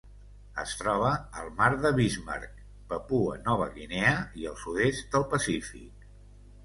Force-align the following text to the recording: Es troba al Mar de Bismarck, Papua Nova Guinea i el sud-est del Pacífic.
Es 0.61 0.71
troba 0.77 1.09
al 1.41 1.51
Mar 1.59 1.67
de 1.83 1.91
Bismarck, 1.99 2.63
Papua 2.93 3.37
Nova 3.51 3.69
Guinea 3.79 4.15
i 4.43 4.49
el 4.53 4.57
sud-est 4.67 5.15
del 5.17 5.29
Pacífic. 5.35 6.09